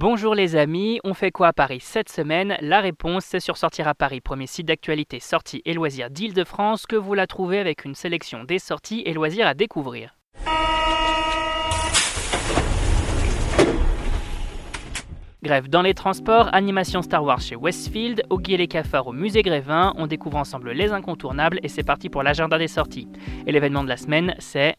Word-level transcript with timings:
Bonjour 0.00 0.34
les 0.34 0.56
amis, 0.56 0.98
on 1.04 1.12
fait 1.12 1.30
quoi 1.30 1.48
à 1.48 1.52
Paris 1.52 1.80
cette 1.82 2.08
semaine? 2.08 2.56
La 2.62 2.80
réponse 2.80 3.22
c'est 3.26 3.38
sur 3.38 3.58
Sortir 3.58 3.86
à 3.86 3.94
Paris, 3.94 4.22
premier 4.22 4.46
site 4.46 4.66
d'actualité 4.66 5.20
sorties 5.20 5.60
et 5.66 5.74
loisirs 5.74 6.08
d'Île-de-France 6.08 6.86
que 6.86 6.96
vous 6.96 7.12
la 7.12 7.26
trouvez 7.26 7.58
avec 7.58 7.84
une 7.84 7.94
sélection 7.94 8.44
des 8.44 8.58
sorties 8.58 9.02
et 9.04 9.12
loisirs 9.12 9.46
à 9.46 9.52
découvrir. 9.52 10.16
Grève 15.42 15.68
dans 15.68 15.82
les 15.82 15.92
transports, 15.92 16.48
animation 16.54 17.02
Star 17.02 17.22
Wars 17.22 17.42
chez 17.42 17.56
Westfield, 17.56 18.22
Oggy 18.30 18.54
et 18.54 18.56
les 18.56 18.68
cafards 18.68 19.08
au 19.08 19.12
musée 19.12 19.42
Grévin, 19.42 19.92
on 19.98 20.06
découvre 20.06 20.38
ensemble 20.38 20.70
les 20.70 20.92
incontournables 20.92 21.60
et 21.62 21.68
c'est 21.68 21.84
parti 21.84 22.08
pour 22.08 22.22
l'agenda 22.22 22.56
des 22.56 22.68
sorties. 22.68 23.08
Et 23.46 23.52
l'événement 23.52 23.84
de 23.84 23.90
la 23.90 23.98
semaine 23.98 24.34
c'est... 24.38 24.76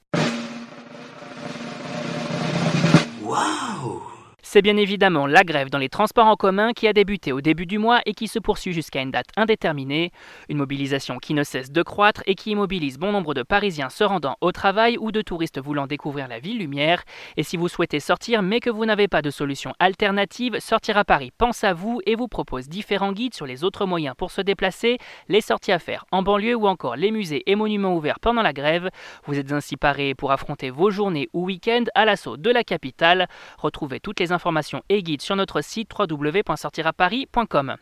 C'est 4.53 4.61
bien 4.61 4.75
évidemment 4.75 5.27
la 5.27 5.45
grève 5.45 5.69
dans 5.69 5.77
les 5.77 5.87
transports 5.87 6.27
en 6.27 6.35
commun 6.35 6.73
qui 6.73 6.85
a 6.85 6.91
débuté 6.91 7.31
au 7.31 7.39
début 7.39 7.65
du 7.65 7.77
mois 7.77 8.01
et 8.05 8.13
qui 8.13 8.27
se 8.27 8.37
poursuit 8.37 8.73
jusqu'à 8.73 9.01
une 9.01 9.09
date 9.09 9.29
indéterminée. 9.37 10.11
Une 10.49 10.57
mobilisation 10.57 11.19
qui 11.19 11.33
ne 11.33 11.45
cesse 11.45 11.71
de 11.71 11.81
croître 11.81 12.21
et 12.25 12.35
qui 12.35 12.51
immobilise 12.51 12.97
bon 12.97 13.13
nombre 13.13 13.33
de 13.33 13.43
Parisiens 13.43 13.87
se 13.87 14.03
rendant 14.03 14.35
au 14.41 14.51
travail 14.51 14.97
ou 14.99 15.13
de 15.13 15.21
touristes 15.21 15.61
voulant 15.61 15.87
découvrir 15.87 16.27
la 16.27 16.39
ville 16.39 16.57
lumière. 16.57 17.03
Et 17.37 17.43
si 17.43 17.55
vous 17.55 17.69
souhaitez 17.69 18.01
sortir 18.01 18.41
mais 18.41 18.59
que 18.59 18.69
vous 18.69 18.85
n'avez 18.85 19.07
pas 19.07 19.21
de 19.21 19.29
solution 19.29 19.71
alternative, 19.79 20.59
Sortir 20.59 20.97
à 20.97 21.05
Paris 21.05 21.31
pense 21.37 21.63
à 21.63 21.73
vous 21.73 22.01
et 22.05 22.15
vous 22.15 22.27
propose 22.27 22.67
différents 22.67 23.13
guides 23.13 23.35
sur 23.35 23.45
les 23.45 23.63
autres 23.63 23.85
moyens 23.85 24.15
pour 24.17 24.31
se 24.31 24.41
déplacer, 24.41 24.97
les 25.29 25.39
sorties 25.39 25.71
à 25.71 25.79
faire 25.79 26.03
en 26.11 26.23
banlieue 26.23 26.55
ou 26.55 26.67
encore 26.67 26.97
les 26.97 27.11
musées 27.11 27.49
et 27.49 27.55
monuments 27.55 27.95
ouverts 27.95 28.19
pendant 28.19 28.41
la 28.41 28.51
grève. 28.51 28.89
Vous 29.27 29.39
êtes 29.39 29.53
ainsi 29.53 29.77
parés 29.77 30.13
pour 30.13 30.33
affronter 30.33 30.71
vos 30.71 30.91
journées 30.91 31.29
ou 31.31 31.45
week-ends 31.45 31.85
à 31.95 32.03
l'assaut 32.03 32.35
de 32.35 32.49
la 32.49 32.65
capitale. 32.65 33.29
Retrouvez 33.57 34.01
toutes 34.01 34.19
les 34.19 34.33
informations 34.33 34.40
informations 34.41 34.81
et 34.89 35.03
guides 35.03 35.21
sur 35.21 35.35
notre 35.35 35.61
site 35.61 35.91
www.sortiraparis.com. 35.97 37.75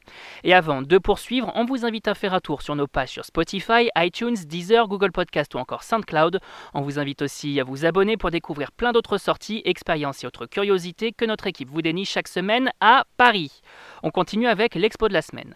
Et 0.44 0.54
avant 0.54 0.82
de 0.82 0.98
poursuivre, 0.98 1.52
on 1.56 1.64
vous 1.64 1.86
invite 1.86 2.10
à 2.10 2.16
faire 2.16 2.34
un 2.34 2.42
tour 2.42 2.62
sur 2.62 2.76
nos 2.76 2.88
pages 2.88 3.12
sur 3.12 3.24
Spotify, 3.24 3.90
iTunes, 3.98 4.36
Deezer, 4.46 4.88
Google 4.90 5.14
Podcast 5.14 5.56
ou 5.56 5.58
encore 5.58 5.84
SoundCloud. 5.84 6.40
On 6.74 6.82
vous 6.82 7.00
invite 7.00 7.22
aussi 7.22 7.60
à 7.62 7.64
vous 7.64 7.86
abonner 7.86 8.18
pour 8.18 8.30
découvrir 8.30 8.74
plein 8.74 8.92
d'autres 8.92 9.18
sorties, 9.18 9.62
expériences 9.64 10.24
et 10.24 10.28
autres 10.28 10.48
curiosités 10.48 11.14
que 11.14 11.26
notre 11.26 11.48
équipe 11.48 11.70
vous 11.70 11.82
dénie 11.82 12.06
chaque 12.06 12.28
semaine 12.28 12.72
à 12.82 13.06
Paris. 13.16 13.62
On 14.04 14.12
continue 14.12 14.48
avec 14.48 14.76
l'expo 14.76 15.08
de 15.08 15.14
la 15.14 15.22
semaine. 15.22 15.56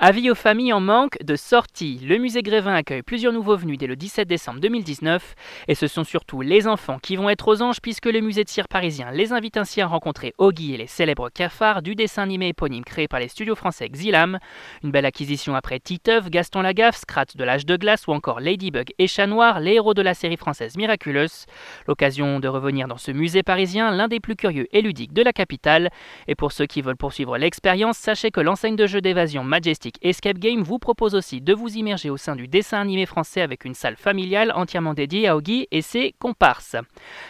Avis 0.00 0.28
aux 0.28 0.34
familles 0.34 0.72
en 0.72 0.80
manque 0.80 1.22
de 1.22 1.36
sortie. 1.36 2.00
Le 2.02 2.18
musée 2.18 2.42
Grévin 2.42 2.74
accueille 2.74 3.02
plusieurs 3.02 3.32
nouveaux 3.32 3.56
venus 3.56 3.78
dès 3.78 3.86
le 3.86 3.94
17 3.94 4.26
décembre 4.26 4.58
2019 4.58 5.36
et 5.68 5.76
ce 5.76 5.86
sont 5.86 6.02
surtout 6.02 6.40
les 6.40 6.66
enfants 6.66 6.98
qui 6.98 7.14
vont 7.14 7.30
être 7.30 7.46
aux 7.46 7.62
anges 7.62 7.80
puisque 7.80 8.06
le 8.06 8.20
musée 8.20 8.42
de 8.42 8.48
cire 8.48 8.66
parisien 8.66 9.12
les 9.12 9.32
invite 9.32 9.56
ainsi 9.56 9.80
à 9.80 9.86
rencontrer 9.86 10.34
Oggy 10.36 10.74
et 10.74 10.78
les 10.78 10.88
célèbres 10.88 11.30
cafards 11.30 11.80
du 11.80 11.94
dessin 11.94 12.24
animé 12.24 12.48
éponyme 12.48 12.82
créé 12.82 13.06
par 13.06 13.20
les 13.20 13.28
studios 13.28 13.54
français 13.54 13.88
Xilam. 13.88 14.40
Une 14.82 14.90
belle 14.90 15.06
acquisition 15.06 15.54
après 15.54 15.78
Titeuf, 15.78 16.28
Gaston 16.28 16.62
Lagaffe, 16.62 16.96
Scrat 16.96 17.26
de 17.32 17.44
l'âge 17.44 17.64
de 17.64 17.76
glace 17.76 18.08
ou 18.08 18.12
encore 18.12 18.40
Ladybug 18.40 18.88
et 18.98 19.06
Chat 19.06 19.28
Noir, 19.28 19.60
les 19.60 19.74
héros 19.74 19.94
de 19.94 20.02
la 20.02 20.14
série 20.14 20.36
française 20.36 20.76
Miraculous. 20.76 21.46
L'occasion 21.86 22.40
de 22.40 22.48
revenir 22.48 22.88
dans 22.88 22.98
ce 22.98 23.12
musée 23.12 23.44
parisien, 23.44 23.92
l'un 23.92 24.08
des 24.08 24.18
plus 24.18 24.34
curieux 24.34 24.66
et 24.72 24.82
ludiques 24.82 25.12
de 25.12 25.22
la 25.22 25.32
capitale. 25.32 25.90
Et 26.26 26.34
pour 26.34 26.50
ceux 26.50 26.66
qui 26.66 26.82
veulent 26.82 26.96
poursuivre 26.96 27.38
l'expérience, 27.38 27.96
sachez 27.96 28.32
que 28.32 28.40
l'enseigne 28.40 28.74
de 28.74 28.88
jeux 28.88 29.00
d'évasion 29.00 29.44
Majestic 29.44 29.83
Escape 30.02 30.38
Game 30.38 30.62
vous 30.62 30.78
propose 30.78 31.14
aussi 31.14 31.40
de 31.40 31.54
vous 31.54 31.76
immerger 31.76 32.10
au 32.10 32.16
sein 32.16 32.36
du 32.36 32.48
dessin 32.48 32.80
animé 32.80 33.06
français 33.06 33.40
avec 33.40 33.64
une 33.64 33.74
salle 33.74 33.96
familiale 33.96 34.52
entièrement 34.54 34.94
dédiée 34.94 35.28
à 35.28 35.36
Oggy 35.36 35.68
et 35.70 35.82
ses 35.82 36.14
comparses. 36.18 36.76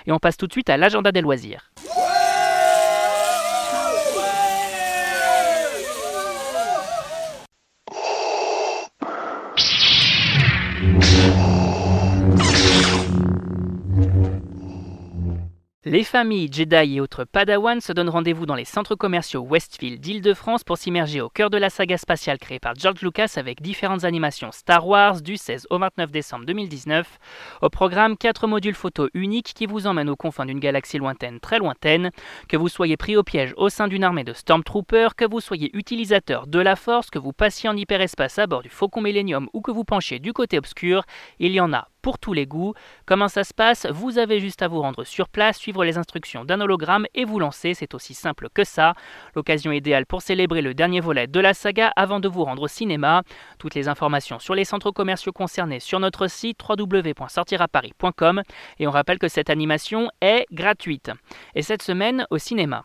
Et 0.06 0.12
on 0.12 0.18
passe 0.18 0.36
tout 0.36 0.46
de 0.46 0.52
suite 0.52 0.70
à 0.70 0.76
l'agenda 0.76 1.12
des 1.12 1.20
loisirs. 1.20 1.70
Les 15.86 16.02
familles 16.02 16.48
Jedi 16.50 16.96
et 16.96 17.00
autres 17.02 17.24
Padawan 17.24 17.78
se 17.78 17.92
donnent 17.92 18.08
rendez-vous 18.08 18.46
dans 18.46 18.54
les 18.54 18.64
centres 18.64 18.94
commerciaux 18.94 19.42
Westfield 19.42 20.00
d'Île-de-France 20.00 20.64
pour 20.64 20.78
s'immerger 20.78 21.20
au 21.20 21.28
cœur 21.28 21.50
de 21.50 21.58
la 21.58 21.68
saga 21.68 21.98
spatiale 21.98 22.38
créée 22.38 22.58
par 22.58 22.74
George 22.74 23.02
Lucas 23.02 23.34
avec 23.36 23.60
différentes 23.60 24.04
animations 24.04 24.50
Star 24.50 24.88
Wars 24.88 25.20
du 25.20 25.36
16 25.36 25.66
au 25.68 25.78
29 25.78 26.10
décembre 26.10 26.46
2019. 26.46 27.18
Au 27.60 27.68
programme, 27.68 28.16
4 28.16 28.46
modules 28.46 28.74
photo 28.74 29.10
uniques 29.12 29.52
qui 29.54 29.66
vous 29.66 29.86
emmènent 29.86 30.08
aux 30.08 30.16
confins 30.16 30.46
d'une 30.46 30.58
galaxie 30.58 30.96
lointaine 30.96 31.38
très 31.38 31.58
lointaine. 31.58 32.12
Que 32.48 32.56
vous 32.56 32.68
soyez 32.68 32.96
pris 32.96 33.18
au 33.18 33.22
piège 33.22 33.52
au 33.58 33.68
sein 33.68 33.86
d'une 33.86 34.04
armée 34.04 34.24
de 34.24 34.32
Stormtroopers, 34.32 35.14
que 35.14 35.26
vous 35.26 35.40
soyez 35.40 35.68
utilisateur 35.76 36.46
de 36.46 36.60
la 36.60 36.76
Force, 36.76 37.10
que 37.10 37.18
vous 37.18 37.34
passiez 37.34 37.68
en 37.68 37.76
hyperespace 37.76 38.38
à 38.38 38.46
bord 38.46 38.62
du 38.62 38.70
Faucon 38.70 39.02
Millennium 39.02 39.50
ou 39.52 39.60
que 39.60 39.70
vous 39.70 39.84
penchiez 39.84 40.18
du 40.18 40.32
côté 40.32 40.56
obscur, 40.56 41.04
il 41.38 41.52
y 41.52 41.60
en 41.60 41.74
a 41.74 41.88
pour 42.04 42.18
tous 42.18 42.34
les 42.34 42.44
goûts. 42.44 42.74
Comment 43.06 43.28
ça 43.28 43.44
se 43.44 43.54
passe? 43.54 43.86
Vous 43.86 44.18
avez 44.18 44.38
juste 44.38 44.60
à 44.60 44.68
vous 44.68 44.82
rendre 44.82 45.04
sur 45.04 45.26
place, 45.30 45.56
suivre 45.56 45.84
les 45.84 45.96
instructions 45.96 46.44
d'un 46.44 46.60
hologramme 46.60 47.06
et 47.14 47.24
vous 47.24 47.38
lancer, 47.38 47.72
c'est 47.72 47.94
aussi 47.94 48.12
simple 48.12 48.48
que 48.52 48.62
ça. 48.62 48.92
L'occasion 49.34 49.72
idéale 49.72 50.04
pour 50.04 50.20
célébrer 50.20 50.60
le 50.60 50.74
dernier 50.74 51.00
volet 51.00 51.26
de 51.26 51.40
la 51.40 51.54
saga 51.54 51.90
avant 51.96 52.20
de 52.20 52.28
vous 52.28 52.44
rendre 52.44 52.60
au 52.60 52.68
cinéma. 52.68 53.22
Toutes 53.58 53.74
les 53.74 53.88
informations 53.88 54.38
sur 54.38 54.54
les 54.54 54.66
centres 54.66 54.90
commerciaux 54.90 55.32
concernés 55.32 55.80
sur 55.80 55.98
notre 55.98 56.26
site 56.26 56.58
www.sortiraparis.com 56.68 58.42
et 58.78 58.86
on 58.86 58.90
rappelle 58.90 59.18
que 59.18 59.28
cette 59.28 59.48
animation 59.48 60.10
est 60.20 60.44
gratuite. 60.52 61.10
Et 61.54 61.62
cette 61.62 61.82
semaine 61.82 62.26
au 62.28 62.36
cinéma. 62.36 62.84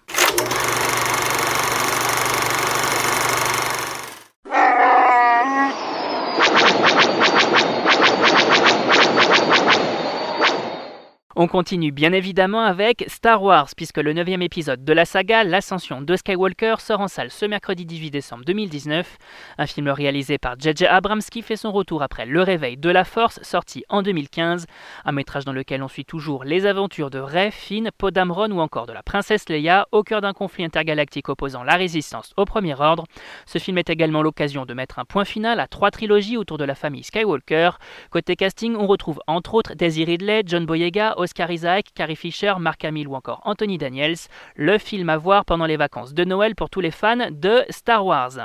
On 11.42 11.48
continue 11.48 11.94
bien 11.94 12.12
évidemment 12.12 12.64
avec 12.64 13.06
Star 13.08 13.42
Wars, 13.42 13.70
puisque 13.78 14.00
le 14.00 14.12
9 14.12 14.28
épisode 14.42 14.84
de 14.84 14.92
la 14.92 15.06
saga, 15.06 15.46
L'Ascension 15.46 16.02
de 16.02 16.18
Skywalker, 16.18 16.76
sort 16.80 17.00
en 17.00 17.08
salle 17.08 17.32
ce 17.32 17.46
mercredi 17.46 17.86
18 17.86 18.12
décembre 18.12 18.44
2019. 18.44 19.18
Un 19.58 19.66
film 19.66 19.88
réalisé 19.88 20.38
par 20.38 20.60
J.J. 20.60 20.88
Abrams 20.88 21.22
qui 21.22 21.42
fait 21.42 21.56
son 21.56 21.72
retour 21.72 22.04
après 22.04 22.26
Le 22.26 22.42
Réveil 22.42 22.76
de 22.76 22.90
la 22.90 23.06
Force, 23.06 23.40
sorti 23.42 23.86
en 23.88 24.02
2015. 24.02 24.66
Un 25.06 25.12
métrage 25.14 25.46
dans 25.46 25.54
lequel 25.54 25.82
on 25.82 25.88
suit 25.88 26.04
toujours 26.04 26.44
les 26.44 26.66
aventures 26.66 27.10
de 27.10 27.20
Rey, 27.20 27.52
Finn, 27.52 27.90
Poe 27.98 28.12
Dameron 28.12 28.52
ou 28.52 28.60
encore 28.60 28.86
de 28.86 28.92
la 28.92 29.02
princesse 29.02 29.48
Leia 29.48 29.88
au 29.94 30.04
cœur 30.04 30.20
d'un 30.20 30.34
conflit 30.34 30.66
intergalactique 30.66 31.30
opposant 31.30 31.64
la 31.64 31.76
résistance 31.76 32.34
au 32.36 32.44
Premier 32.44 32.78
Ordre. 32.78 33.06
Ce 33.46 33.60
film 33.60 33.78
est 33.78 33.90
également 33.90 34.24
l'occasion 34.24 34.66
de 34.66 34.74
mettre 34.74 35.00
un 35.00 35.06
point 35.06 35.24
final 35.24 35.62
à 35.62 35.68
trois 35.68 35.90
trilogies 35.90 36.36
autour 36.36 36.58
de 36.58 36.66
la 36.66 36.76
famille 36.76 37.06
Skywalker. 37.06 37.70
Côté 38.10 38.36
casting, 38.36 38.76
on 38.76 38.88
retrouve 38.88 39.22
entre 39.26 39.54
autres 39.54 39.74
Daisy 39.76 40.04
Ridley, 40.04 40.44
John 40.46 40.66
Boyega, 40.66 41.14
Oscar 41.16 41.29
Isaac, 41.38 41.88
Carrie 41.96 42.16
Fisher, 42.16 42.54
Mark 42.60 42.84
Hamill 42.84 43.08
ou 43.08 43.16
encore 43.16 43.42
Anthony 43.46 43.78
Daniels, 43.78 44.18
le 44.56 44.78
film 44.78 45.10
à 45.10 45.18
voir 45.18 45.46
pendant 45.46 45.66
les 45.66 45.78
vacances 45.78 46.14
de 46.14 46.24
Noël 46.24 46.56
pour 46.56 46.70
tous 46.70 46.82
les 46.82 46.92
fans 46.92 47.30
de 47.32 47.64
Star 47.70 48.06
Wars. 48.06 48.38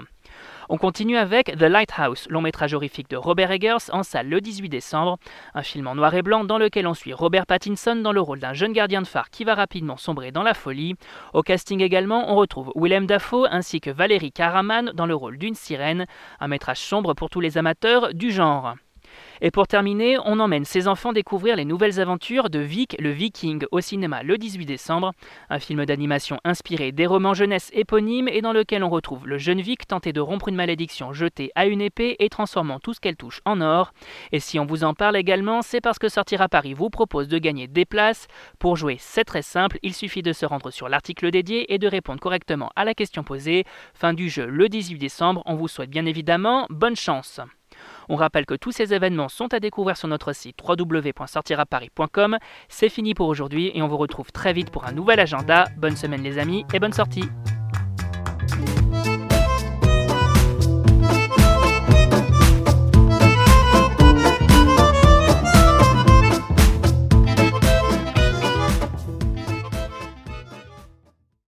On 0.68 0.78
continue 0.78 1.16
avec 1.16 1.56
The 1.56 1.62
Lighthouse, 1.62 2.26
long 2.30 2.40
métrage 2.40 2.72
horrifique 2.74 3.10
de 3.10 3.16
Robert 3.16 3.50
Eggers 3.50 3.90
en 3.92 4.02
salle 4.02 4.28
le 4.28 4.40
18 4.40 4.68
décembre, 4.68 5.18
un 5.54 5.62
film 5.62 5.86
en 5.86 5.94
noir 5.94 6.14
et 6.14 6.22
blanc 6.22 6.44
dans 6.44 6.58
lequel 6.58 6.86
on 6.86 6.94
suit 6.94 7.12
Robert 7.12 7.46
Pattinson 7.46 7.96
dans 7.96 8.12
le 8.12 8.20
rôle 8.20 8.40
d'un 8.40 8.54
jeune 8.54 8.72
gardien 8.72 9.02
de 9.02 9.06
phare 9.06 9.30
qui 9.30 9.44
va 9.44 9.54
rapidement 9.54 9.96
sombrer 9.96 10.32
dans 10.32 10.42
la 10.42 10.54
folie. 10.54 10.94
Au 11.34 11.42
casting 11.42 11.80
également, 11.82 12.32
on 12.32 12.36
retrouve 12.36 12.72
Willem 12.76 13.06
Dafoe 13.06 13.46
ainsi 13.50 13.80
que 13.80 13.90
Valérie 13.90 14.32
Karaman 14.32 14.92
dans 14.94 15.06
le 15.06 15.14
rôle 15.14 15.38
d'une 15.38 15.54
sirène, 15.54 16.06
un 16.40 16.48
métrage 16.48 16.80
sombre 16.80 17.14
pour 17.14 17.28
tous 17.28 17.40
les 17.40 17.58
amateurs 17.58 18.14
du 18.14 18.30
genre. 18.30 18.74
Et 19.40 19.50
pour 19.50 19.66
terminer, 19.66 20.16
on 20.24 20.38
emmène 20.40 20.64
ses 20.64 20.88
enfants 20.88 21.12
découvrir 21.12 21.56
les 21.56 21.64
nouvelles 21.64 22.00
aventures 22.00 22.50
de 22.50 22.60
Vic 22.60 22.96
le 23.00 23.10
Viking 23.10 23.64
au 23.72 23.80
cinéma 23.80 24.22
le 24.22 24.38
18 24.38 24.66
décembre, 24.66 25.12
un 25.50 25.58
film 25.58 25.84
d'animation 25.84 26.38
inspiré 26.44 26.92
des 26.92 27.06
romans 27.06 27.34
jeunesse 27.34 27.70
éponymes 27.72 28.28
et 28.28 28.40
dans 28.40 28.52
lequel 28.52 28.84
on 28.84 28.90
retrouve 28.90 29.26
le 29.26 29.38
jeune 29.38 29.60
Vic 29.60 29.86
tenté 29.86 30.12
de 30.12 30.20
rompre 30.20 30.48
une 30.48 30.54
malédiction 30.54 31.12
jetée 31.12 31.50
à 31.54 31.66
une 31.66 31.80
épée 31.80 32.16
et 32.18 32.28
transformant 32.28 32.78
tout 32.78 32.94
ce 32.94 33.00
qu'elle 33.00 33.16
touche 33.16 33.40
en 33.44 33.60
or. 33.60 33.92
Et 34.32 34.40
si 34.40 34.58
on 34.58 34.66
vous 34.66 34.84
en 34.84 34.94
parle 34.94 35.16
également, 35.16 35.62
c'est 35.62 35.80
parce 35.80 35.98
que 35.98 36.08
Sortir 36.08 36.40
à 36.40 36.48
Paris 36.48 36.74
vous 36.74 36.90
propose 36.90 37.28
de 37.28 37.38
gagner 37.38 37.66
des 37.66 37.84
places. 37.84 38.26
Pour 38.58 38.76
jouer, 38.76 38.96
c'est 39.00 39.24
très 39.24 39.42
simple, 39.42 39.78
il 39.82 39.94
suffit 39.94 40.22
de 40.22 40.32
se 40.32 40.46
rendre 40.46 40.70
sur 40.70 40.88
l'article 40.88 41.30
dédié 41.30 41.72
et 41.72 41.78
de 41.78 41.88
répondre 41.88 42.20
correctement 42.20 42.70
à 42.76 42.84
la 42.84 42.94
question 42.94 43.24
posée. 43.24 43.64
Fin 43.94 44.14
du 44.14 44.28
jeu 44.28 44.46
le 44.46 44.68
18 44.68 44.98
décembre, 44.98 45.42
on 45.46 45.54
vous 45.54 45.68
souhaite 45.68 45.90
bien 45.90 46.06
évidemment 46.06 46.66
bonne 46.70 46.96
chance. 46.96 47.40
On 48.08 48.16
rappelle 48.16 48.46
que 48.46 48.54
tous 48.54 48.72
ces 48.72 48.94
événements 48.94 49.28
sont 49.28 49.52
à 49.54 49.60
découvrir 49.60 49.96
sur 49.96 50.08
notre 50.08 50.32
site 50.32 50.56
www.sortiraparis.com. 50.66 52.38
C'est 52.68 52.88
fini 52.88 53.14
pour 53.14 53.28
aujourd'hui 53.28 53.70
et 53.74 53.82
on 53.82 53.88
vous 53.88 53.96
retrouve 53.96 54.32
très 54.32 54.52
vite 54.52 54.70
pour 54.70 54.86
un 54.86 54.92
nouvel 54.92 55.20
agenda. 55.20 55.66
Bonne 55.76 55.96
semaine 55.96 56.22
les 56.22 56.38
amis 56.38 56.64
et 56.72 56.80
bonne 56.80 56.92
sortie 56.92 57.24